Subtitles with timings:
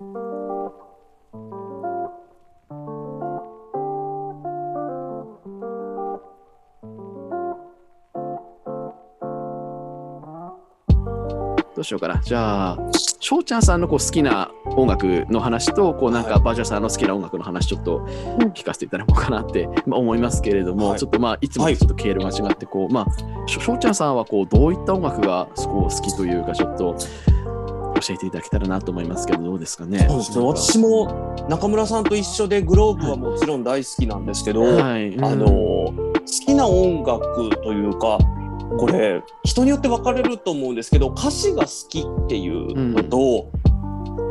[0.00, 0.06] ど
[11.76, 12.18] うしようかな。
[12.22, 12.78] じゃあ、
[13.20, 17.98] 翔ちゃんさんのこう好きな音楽の話と、こうなんかバージャさんの好きな音楽の話、ちょっと
[18.54, 20.98] 聞かせていただこうかなってまあ思いますけれども、はい。
[20.98, 26.96] ちょっとまあ、いつもとちょっと経路が違って、こう、まあ、しょ翔ちゃんさんはこうどういった音楽がこう好きというか、ちょっと
[28.00, 30.06] 教えていただけたらなと思いますけど、どうですかね？
[30.08, 30.44] そうですね。
[30.44, 35.24] 私も中村さんと一緒でグローブはもちろん大好きなんですけど、はい、うん。
[35.24, 38.18] あの好きな音楽というか
[38.78, 43.50] これ人によって分かれると思うんですけど歌詞が好きっていうのと、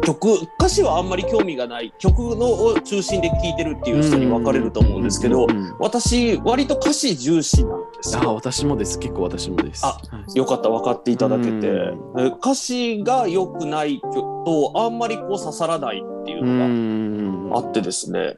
[0.03, 8.35] 曲歌詞はあんまり興味がない曲のを中心で聴いてるっていう人に分かれると思うんですけど、うんうんうん私割と歌詞重視なんですあよ。
[8.35, 8.99] 私もです。
[8.99, 9.85] 結構私もです。
[9.85, 18.37] あはいよかった分かっていただけて、うんで歌詞が良くないとあんまりこう刺さらないっていううのがんあってですね。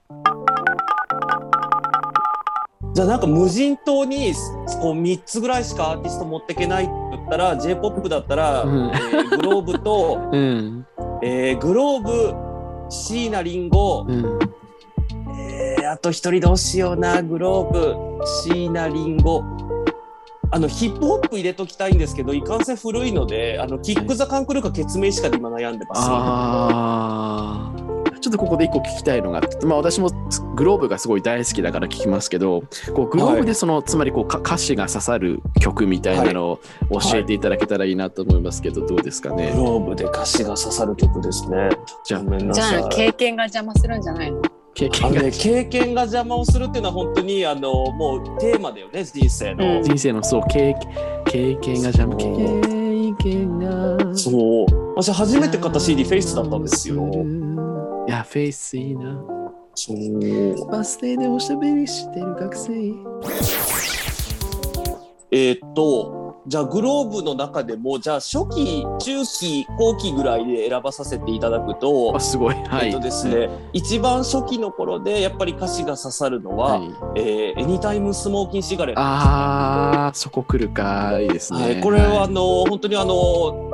[2.94, 4.34] じゃあなんか無人島に
[4.82, 10.85] こう3つぐらいしかアーティスト持ってけないって言ったら J−POP だったら、うんえーグローブと、うん
[11.24, 14.40] えーグローブ椎名林檎、うん
[15.38, 17.74] えーあと一人どうしようなグロー
[18.20, 19.44] ブ椎名林檎。
[20.54, 25.96] あのヒップホップ入れときたいんですけどいかんせん古いのであのキック・ザ・カンクルーか決名しかで今悩んでま
[27.78, 27.80] す。
[28.22, 30.10] ちょっとここで一個聞きたいのがまあ、私も
[30.55, 32.62] グローブがすごい大好きだから聞きますけど
[32.94, 36.60] こうグローブでその、つまりこうか歌詞が刺さる曲みたいなのを
[36.91, 39.52] 教えていただけたらいいなと思いますけど、どうですかね？
[39.52, 41.70] グローブで歌詞が刺さる曲ですね。
[42.05, 42.54] じゃあ。
[42.54, 42.62] じ。
[42.62, 44.41] ゃあ経験が邪魔するんじゃないの？
[44.74, 49.78] 経験ね、経験が邪魔をするっていうのは本当にあのもうテーマだよね人生の。
[49.78, 49.84] うん。
[49.84, 50.74] 人生のそう経
[51.26, 52.16] 経験が邪魔。
[52.16, 52.26] 経
[53.20, 54.16] 験が。
[54.16, 54.91] そう。
[54.96, 57.04] 私初めて買った CD フェイスだったんですよ。
[58.12, 59.23] いやフェイスいいな。
[59.73, 60.70] そう。
[60.70, 62.73] バス停でおしゃべりしてる学生。
[65.31, 72.19] えーっとじゃあグローブの中でもじゃあ初期中期後期ぐらいで選ばさせていただくとあ。
[72.19, 72.56] すごい。
[72.56, 72.88] はい。
[72.88, 76.91] えっとですね、一番初期の頃でやっぱり歌詞が刺さるのは、はい。
[77.16, 81.19] えーエニタイムスモーキンシガレットあーそこ来るか。
[81.19, 83.13] いいですね、はい、これはあの本当にあの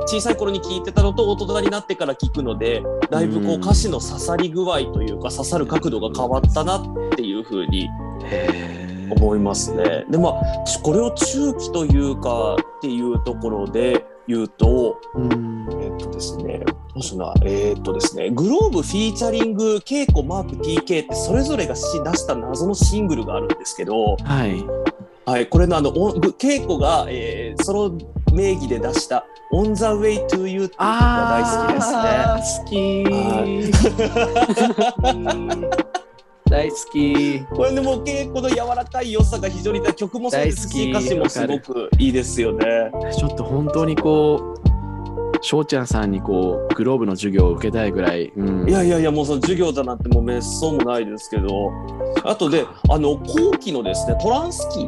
[0.06, 3.62] 小さい頃に聞いてたのと大人になってから聞くのでだいぶこううん。
[3.62, 6.82] 歌詞の刺さり具合というか刺さる角度が変わったなっ
[7.16, 7.88] ていうふうに
[8.24, 10.04] へー思いますね。
[10.10, 10.42] でまあ
[10.82, 16.62] これを中期というかっていうところで言うとうんえっとですね
[16.94, 24.64] どうしようなえっとですねグローブフィーチャリング稽古マーク TK ってそれぞれがし出した謎のシングルがあるんですけど、はい
[25.28, 27.98] はい、これのあのお稽古が、えー、ソロ
[28.32, 33.12] 名義で出した「On the Way to You」っていう曲が大好きですね。
[35.52, 35.88] 好き。
[36.48, 37.40] 大好き。
[37.46, 42.90] これでも稽古の柔らかい良さが非常に曲もそうですし大好き歌詞もすごくいいですよね。
[43.16, 44.68] ちょっと本当にこう、
[45.40, 48.32] 翔ちゃんさんにこう、グローブの授業を受けたいぐらい。
[48.36, 51.72] うん、いやいやいやもうその授業だなんてもうめっそうもないですけど
[52.24, 54.86] あとであの後期のですねトランス期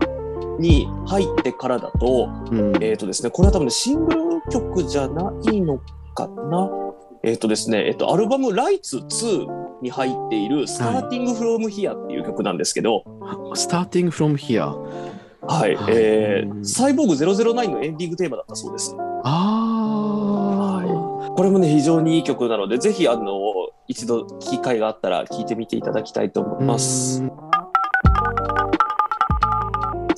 [0.58, 5.78] に入ってからだとうん、えっ、とですねこれは多分ねシングル曲じゃないの
[6.14, 6.70] かな
[7.22, 13.04] えっ、とですねえっ、とアルバム「ライツ2に入っている「Starting from Here」っていう曲なんですけど、
[13.54, 14.74] Starting from here。
[15.42, 18.94] はい、はいえーサイボーグ009のエンディングテーマだったそうです。
[19.24, 23.32] ああ、これもね非常にいい曲なのでぜひあの
[23.88, 27.24] 一度機会があったら聴いてみていただきたいと思います。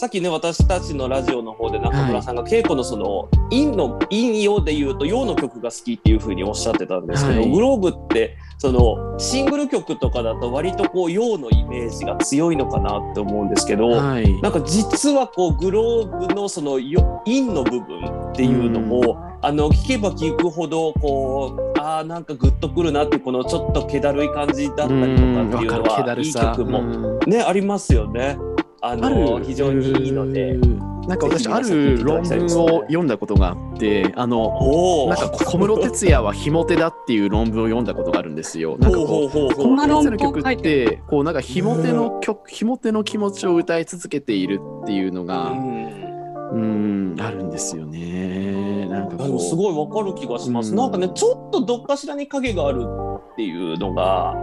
[0.03, 14.41] うんさっきね私たちのラジオの方で中村さんが稽古のその陰の陰陽で言うと陽の曲が好きっていうふうにおっしゃってたんですけど、はいグローブってそのシングル曲とかだと割とこう陽のイメージが強いのかなって思うんですけど、はい。
[14.41, 26.83] なんか実はこうグローブのそのよ陰の部分っていうのも、あの聞けば聞くほどこうあーなんかグッとくるなってこのちょっと気だるい感じだったりとかっていうのはいい曲もう
[27.27, 28.39] んねありますよね。
[28.83, 30.59] ああのる非常にいいので。
[31.07, 35.09] なんか私ある論文を読んだことがあってあの。
[35.09, 38.77] なんか小室哲哉はひも手だっていう論文を読んだことがあるんですよ。
[38.79, 46.13] なんかこう小室哲哉の曲ってこうなんかひも手の曲ひも手の気持ちを歌い続けているっていうのがうん
[46.53, 46.57] う
[47.17, 48.87] んあるんですよね。
[48.87, 50.71] なんかあでもすこごいわかる気がします。
[50.71, 54.35] うんなんかねちょっとどっかしらに影があるっていうのが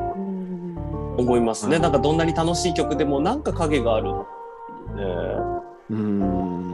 [1.19, 1.75] 思いますね。
[1.77, 4.23] うんなんかどんなに楽しい曲でもなんか影があるね。
[5.91, 6.71] ううん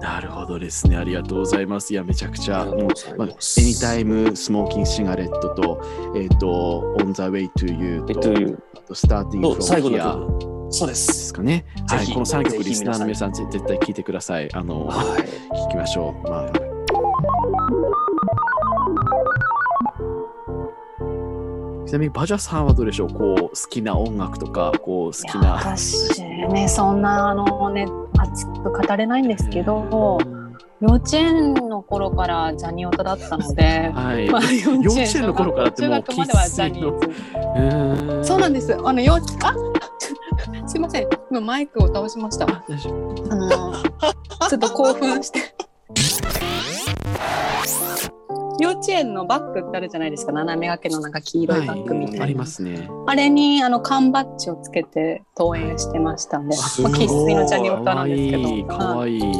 [0.00, 0.96] なるほどですね。
[0.96, 1.92] ありがとうございます。
[1.92, 5.82] いや、めちゃくちゃ、ありがとうもうございまあ、ます Anytime Smoking Cigarette と、
[6.16, 10.72] えっ、と、On the Way to You と、To You あと Starting の from 最後の Here 曲。
[10.72, 10.92] そうで。
[10.92, 11.64] ですすかね。
[11.88, 14.48] はい、この3曲、リスナーの皆皆さん、絶対聞いてください。
[14.54, 15.22] あの、はい。
[15.66, 16.28] 聞きましょう。
[16.28, 16.67] まあ
[21.88, 23.08] ちなみにバジャさんはどうでしょう？
[23.08, 27.86] こう好きな音楽とかこう好きな私ねそんなあのね
[28.18, 30.18] 熱く語れないんですけど
[30.82, 33.90] 幼稚園の頃からジャニオタだったので。
[33.94, 37.06] はい、まあ、幼幼稚園の頃からってもう中学まではジャニーズ。
[37.06, 38.74] ーそうなんです。
[38.74, 39.54] あの幼稚あ
[40.68, 41.08] すいません。
[41.30, 42.46] 今マイクを倒しました。
[42.46, 42.64] あ
[43.34, 43.72] の
[44.48, 45.40] ちょっと興奮して。
[48.60, 50.32] 幼稚園のバッグってあるじゃないですか。
[50.32, 52.88] 斜め掛けのなんか黄色いバッグみたいな、ありますね。
[53.06, 56.38] あれにあの缶バッジをつけて登園してました。
[56.38, 58.48] んで、生粋のジャニオかタなんわですけど。
[58.48, 59.20] いい、かわいい。
[59.20, 59.32] はい、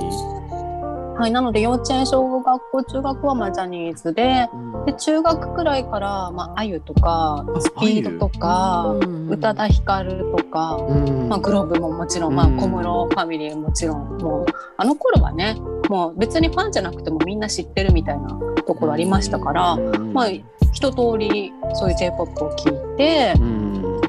[1.30, 4.48] なので幼稚園小学校中学はまあジャニーズで
[4.86, 8.94] で中学くらいからまああゆとかスピードとか
[9.28, 11.28] 宇多田ヒカルとか、うん。
[11.28, 12.56] まあ、グローブももちろん、まあ、うん。
[12.56, 15.56] 小室ファミリーももちろんもうあの頃はね
[15.88, 18.28] もう別にファンじゃなくてもみんな知ってるみたいな
[18.66, 20.12] ところありましたから、うん。
[20.12, 20.28] まあ
[20.72, 24.00] 一通りそういう j p o p を聴いてうん。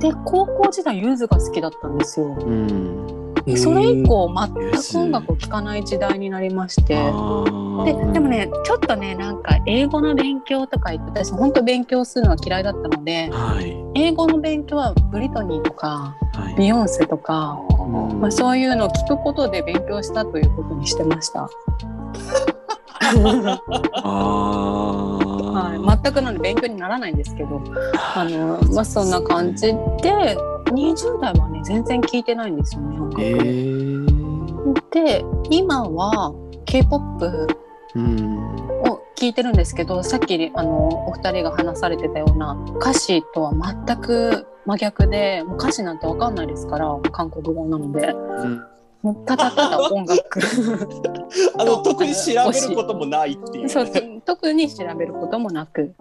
[0.00, 2.36] で高校時代ゆずが好きだったんですよ。
[3.46, 3.56] うん。
[3.56, 6.94] それ以降全く音楽を聴かない時代になりまして。
[6.94, 7.02] で
[8.12, 13.76] でもねちょっとねなんか英語の勉強とか言って私本当勉強するのは嫌いだったのではい。
[13.94, 16.54] 英語の勉強はブリトニーとかはい。
[16.56, 18.20] ビヨンセとか、うん。
[18.20, 21.48] まあ、そういうのを聞くことで勉強したということにしてました。
[25.52, 27.60] はい、全くなんで勉強にならないんですけど
[28.14, 30.36] あの、まあ、そんな感じで
[30.72, 33.22] 20代はね全然聞いてないんですよね音楽。
[33.22, 34.90] えー。
[34.90, 36.34] で今は
[36.64, 38.52] k p o p うん。
[38.88, 48.06] を聞いてるんですけどさっきあのお二人が話されてたような歌詞とは全く真逆でもう歌詞なんてわかんないですから韓国語なので。
[48.08, 48.62] うん。
[49.26, 50.40] ただただ音楽。
[51.58, 53.68] あの特に調べることもないっていう、ね。
[53.68, 53.86] そう
[54.24, 55.92] 特に調べることもなく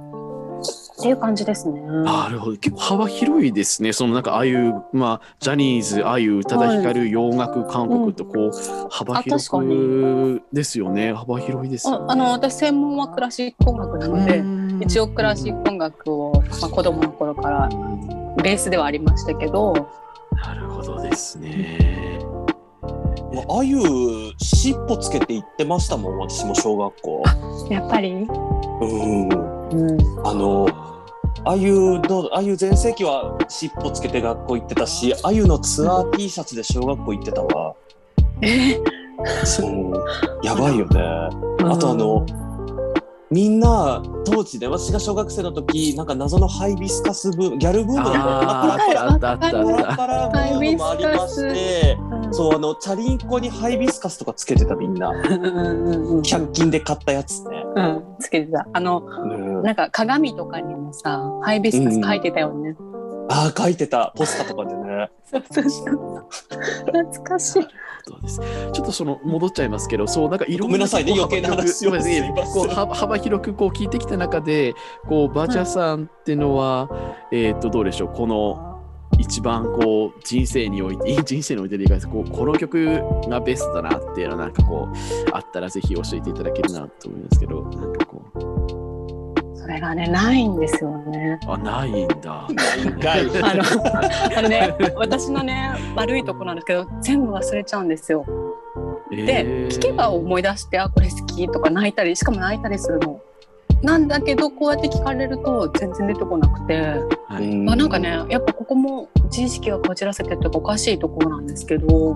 [1.02, 1.82] っていう感じですね。
[1.82, 2.58] なるほど。
[2.58, 3.92] 結構幅広いですね。
[3.92, 11.14] そのなんかああいうまあジャニーズああいう宇多田ヒカル、洋楽韓国とこう幅広あ確くですよね。
[11.14, 12.06] 幅広いですよね。
[12.08, 14.84] ああの私専門はクラシック音楽なのでうん。
[14.84, 17.70] 一応クラシック音楽を、まあ、子供の頃から
[18.44, 19.74] ベースではありましたけど。
[20.32, 22.20] なるほどですね。
[23.32, 23.80] もうあゆ
[24.38, 27.24] 尻尾つけて行ってましたもん私も小学校。
[27.70, 29.30] やっぱり、うん。
[29.72, 30.68] うん、あの
[31.46, 37.74] あゆのあゆ全盛期は尻尾つけて学校行ってたしあゆのツアー T シャツで小学校行ってたわ。
[38.42, 38.80] え？
[39.46, 39.94] そう。
[40.44, 41.00] やばいよね。
[41.64, 42.26] あとあの
[43.32, 52.34] みんな当時ね私が小学生の時なんか謎のハイビスカスブームギャルブームだったあったあったあったパラあっパラブームもありましてうん。
[52.34, 55.10] そうあのチャリンコにハイビスカスとかつけてたみんな。
[55.10, 56.22] うんうんうんうん。
[56.22, 57.64] 100均で買ったやつね。
[57.76, 58.68] うん、つけてた。
[58.74, 59.64] あのうん。
[59.64, 62.76] なんか鏡とかにもさハイビスカス書いてたよね、
[63.30, 64.14] ああ書いてた。
[64.16, 65.10] ポスターとかでね。
[65.24, 66.26] そうそう
[66.86, 67.64] 懐かしい。
[67.64, 68.42] たです。
[68.74, 71.92] ちょっとその戻っちゃいますけどそうなんかいろんなさいね余計な話を。
[71.92, 71.98] こ
[72.64, 74.74] うは幅広くこう聞いてきた中で
[75.08, 76.90] こうバチャさんってのは、
[77.32, 78.10] えっ、とどうでしょう。
[78.10, 78.82] この
[79.18, 84.96] 一番こう人生において人生においてでいいかこうこの曲がベストだなっていうのはなんかこう
[85.34, 88.81] あったらぜひ教えていただけるなと思うんですけどなんかこそ
[89.72, 91.40] れがねないんですよね。
[91.48, 92.48] うあないんだ。
[92.48, 93.64] あの
[94.38, 98.26] あのね私のね悪いとこなんですけど全部忘れちゃうんですよ。
[99.10, 99.68] で、えー。
[99.70, 103.20] 聞けば思い出してあこれ好きとか泣いたりしかも泣いたりするの。
[103.82, 106.82] なんだけどこうやって聞かれると全然出てこなくて、
[107.28, 107.68] はい。
[107.68, 112.16] あなんかねやっぱここも自意識がこじらせてるというかおかしいところなんですけど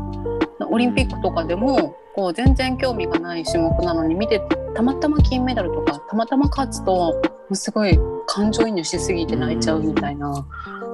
[0.70, 4.42] オリンピックとかでもこう全然興味がない種目なのに見て
[4.76, 7.14] たまたま金メダルとかたまたま勝つとも
[7.52, 10.46] うすごい感情移入しすぎて泣いちゃうみたいな、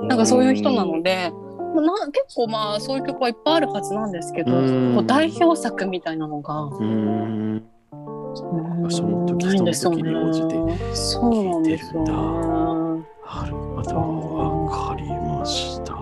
[0.03, 1.31] なんかそういう人なので。
[1.73, 7.63] な結構まあそういう曲はいっぱいあるはずなんですけど、うんこう代表作みたいなのが、うーん
[8.33, 12.11] うんその時ないんですよねその時に応じてそうなんですよね。
[12.11, 13.95] なるほど、
[14.67, 15.93] わかりました。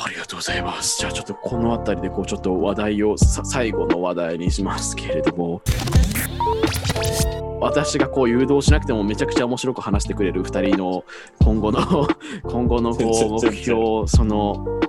[0.00, 0.98] ありがとうございます。
[0.98, 5.62] じゃあちょっとこの辺りでこうちょっと話題をさ最後の話題にしますけれども。
[7.60, 11.04] 私がこう誘導しなくてもめちゃくちゃ面白く話してくれる2人の
[11.40, 11.80] 今後の
[12.44, 14.80] 今後のこう目標その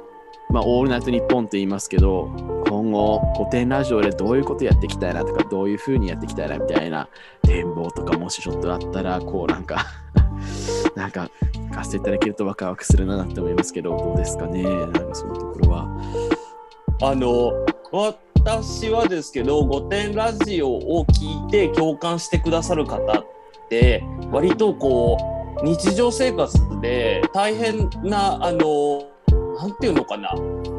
[0.49, 2.31] まあオールナイトニッポンって言いますけど
[2.67, 7.07] 今今後古典ラジオでどういうことやっていきたいなとかどういうふうにやっていきたいなみたいな
[7.43, 9.85] 展望とかもしちょっとあったらこうなんか
[10.95, 11.29] なんか
[11.71, 15.87] 貸していただけるとワクワクするなって思いますけどどうですかねなんかそういうところは。
[17.01, 17.53] あの
[18.39, 23.25] 私はですけど「御殿ラジオ」を聞いて共感してくださる方っ
[23.69, 25.17] て割とこ
[25.61, 29.03] う日常生活で大変なあの
[29.59, 30.33] 何て言うのかな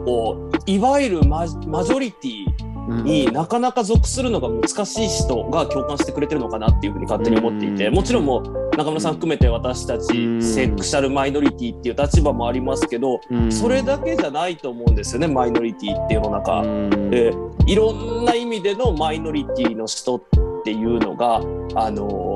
[0.06, 2.49] こういわゆるマジョリティ
[2.90, 13.20] になかなか属するのが難しい人が共感してくれてるのかなっていうふうに勝手に思っていてもちろんもう中村さん含めて私たちセクシャルマイノリティっていう立場もありますけど
[13.50, 16.62] それだけじゃないと思うんですよねマイノリティっていうの中。
[17.10, 17.32] で
[17.66, 20.22] いろんな意味でのマイノリティの人っ
[20.64, 21.40] ていうのが
[21.74, 22.29] あの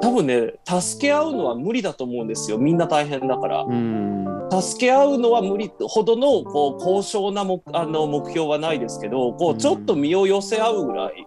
[0.00, 2.58] 多分ね助け合うのは無理だと思うんですよ。
[2.58, 3.66] みんな大変だから。
[4.50, 11.26] 助け合うのは無理ほどのこう高尚な目あの目標はないですけどこうちょっと身を寄せ合うぐらい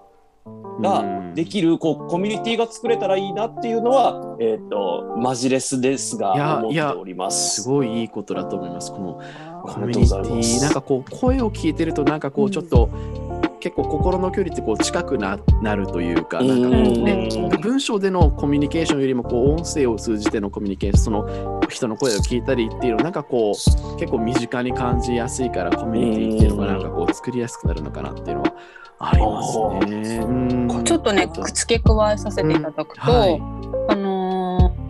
[0.82, 7.62] ができるこうコミュニティが作れたらいいなっていうのは、えーと、マジレスですが思っております。
[7.62, 8.92] すごいいいことだと思います。
[8.92, 9.22] この
[9.64, 12.90] コミュニティなんかこう声を聞いてるとなんかこうちょっと、
[13.22, 13.27] うん
[13.60, 17.30] 結構心の距離ってこう近くななるというかなんかこう、ね、
[17.62, 28.54] 文章でのコミュニケーションよりもこう音声を通じてのコミュニケーションその人の声を聞いたりっていうのなんかこう結構身近に感じやすいからコミュニティっていうのがなんかこう作りやすくなるのかなっていうのは
[29.00, 30.84] ありますね。
[30.84, 33.42] ちょっとね付け加えさせていただくと、はい、
[33.90, 34.88] あのー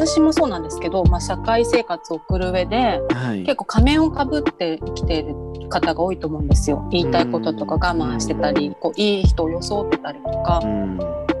[0.00, 5.34] 私もそうなんですけど、まあ、社会生活を送る上で、はい、結構仮面をかぶって生きている
[5.70, 6.86] 方が多いと思うんですよ。
[6.90, 10.60] 言いたいこととか我慢してたり、こういい人を装ってたりとか。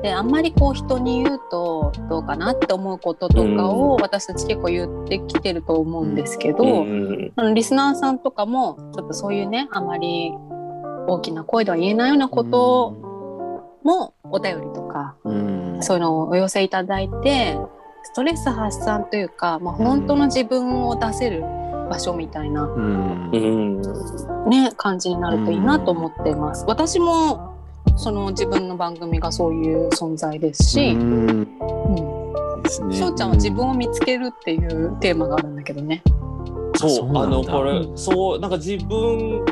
[0.02, 6.86] であんまりこう人に言うとどうかなって思うこととかを私たち結構言ってきてると思うんですけど、
[7.36, 10.32] あのリスナーさんとかもちょっとそういうねあまり
[11.06, 12.96] 大きな声では言えないようなこと
[13.84, 15.16] もお便りとか、
[15.80, 17.58] そういうのをお寄せいただいて
[18.04, 21.44] ストレス発散というか、まあ、本当の自分を出せる
[21.90, 23.80] 場所みたいな、うん、
[24.48, 26.64] ね、感じになるといいなと思ってます。
[26.68, 27.56] 私も
[27.96, 31.48] その自分の番組がそういう存在ですし、うん。
[32.92, 36.02] しょうちゃんは自分を見つけるっていうテーマがあるんだけどね。
[36.76, 39.44] そうあのこれそうなんか自分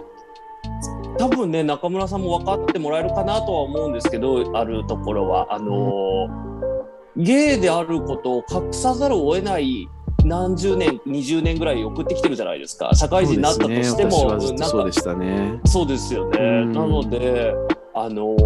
[1.18, 5.52] 多分ね中村さんも分かってもらえるかなとは思うんですけどあるところは。
[5.52, 6.49] あのー
[7.18, 9.88] ゲイであることを隠さざるを得ない
[10.28, 12.90] 何十年20年ぐらい送ってきてるじゃないですか。
[12.94, 15.61] 社会人になったとしてもそうでしたね。
[15.64, 16.66] そうですよね。
[16.66, 17.54] なので
[17.94, 18.37] あの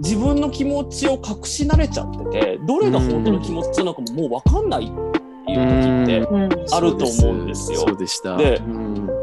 [0.00, 4.86] 自分の気持ちを隠し慣れちゃっててどれが本当の気持ちなのかももう分かんないっ
[5.46, 7.80] ていう時ってあると思うんですよ。
[7.80, 8.36] そうでした。
[8.36, 8.60] で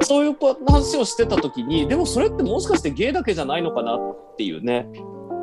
[0.02, 4.88] そういう話をしてた時にでもそれってもしかしてゲイだけじゃないのかなっていうね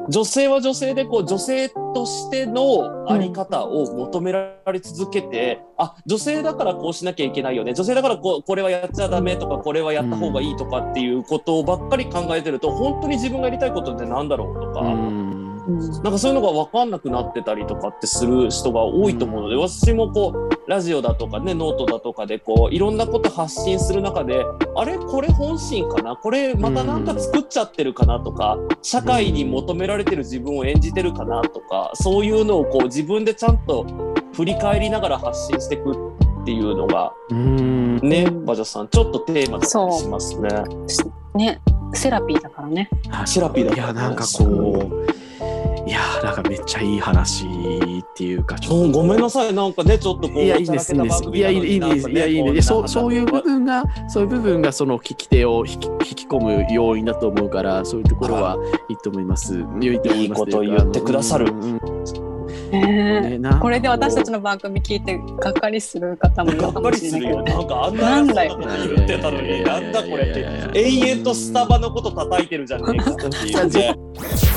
[0.09, 7.75] 女性は女性でこう女性としての在り方を求められ続けて、うん、あ女性だからこうしなきゃいけないよね。
[7.75, 14.81] 女性だからここれはやっちゃダメとかこれはやった方がいいとかっていうことばっかり考えてると本当に自分がやりたいことって何だろうとか。
[14.81, 15.45] うん。
[15.67, 24.45] なんかそういうのが分かんなくなってたりとかってする人が多いと思うので、私もこうラジオだとかねノートだとかでこういろんなこと発信する中で
[24.75, 24.97] あれ？
[24.99, 26.17] これ本心かな？
[26.17, 33.87] これまた何か作っちゃってるかなとか社会に求められてる自分を演じてるかなとかそういうのをこう自分でちゃんと
[34.33, 40.49] 振り返りながら発信していくっていうのがねバジャさんちょっとテーマだったりしますね。
[41.35, 41.61] ね
[41.93, 42.89] セラピーだからね。
[43.27, 45.24] セラピーだから、ね、いやなんかこう
[46.25, 47.49] なんかめっちゃいい話っ
[48.15, 48.99] ていうかちょっと。
[48.99, 49.53] ごめんなさい。
[49.53, 51.25] なんかねちょっとこういやいいですいいです。
[51.31, 52.11] いやいいです。
[52.11, 52.69] いやいいです。
[52.69, 58.57] そうそういう部分がそういう部分がその聞き手を引き引き込む要因だと思うからそういうところは
[58.89, 58.95] い。
[58.95, 59.55] いと思います。
[59.55, 60.17] いいと思います。
[60.17, 61.53] いいこと言ってくださる。
[62.73, 67.43] えー、これで私たちの番組聞いてがっかりする方もいるかもしれないけど。
[67.43, 70.81] なんかあんななこと言ってたのになんだこれって。
[70.81, 73.97] 延々とスタバのこと叩いてるじゃねえかっていうね。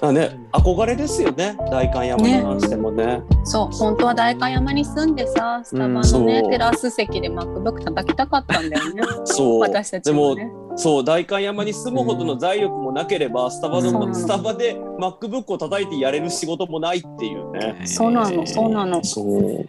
[0.00, 1.56] あね、憧れですよね。
[1.70, 6.46] 代官山に関してもね、ね、そう本当は代官山に住んでさスタバのね、う。
[6.48, 9.02] ん、テラス席で MacBook 叩きたかったんだよね。
[9.24, 9.60] そう。
[9.60, 17.86] 私たちも、ね、でもそう代官山に住むほどの財力もなければ、スタバのスタバで MacBook を叩いてやれる仕事もないっていうね。
[17.86, 19.02] そうなのそうなの。
[19.04, 19.68] そう、うん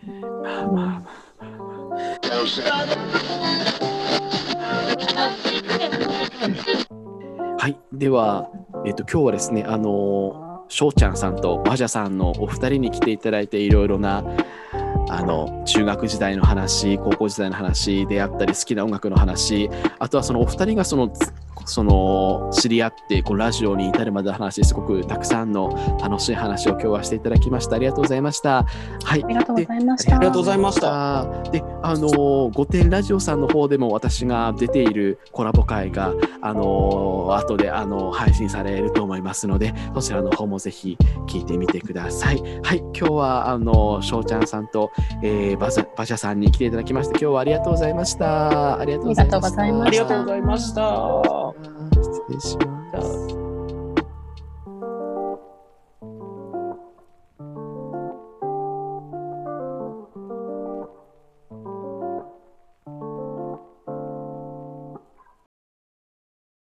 [7.59, 8.49] はい、では、
[8.87, 14.23] えっ、と今日はですね、あのしょうちゃんさんとバジャさんのお二人に来ていただいていろいろな
[15.09, 21.11] あの中学時代の話高校時代の話であったり好きな音楽の話あとはそのお二人がその
[21.67, 27.75] その知り合ってこうラジオに至るまでの話すごくたくさんの楽しい話を今日はしていただきました。
[27.75, 28.65] ありがとうございました。
[29.03, 29.23] はい。
[29.23, 30.15] ありがとうございました。
[30.15, 31.25] ありがとうございました。
[31.51, 40.97] であの御殿ラジオさんの方でも私が出ているコラボ会があの後であの配信されると思いますのでそちらの方もぜひ
[41.27, 42.41] 聞いてみてください。
[42.63, 42.77] はい。
[42.77, 48.79] 今日はあのしょうちゃんさんと、えー、バザバジャさんに来ていただきまして今日はありがとうございました。
[48.79, 49.63] ありがとうございました。
[49.63, 51.23] ありがとうございました。
[52.01, 53.26] 失礼します